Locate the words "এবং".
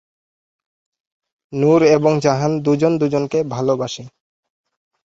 1.87-2.13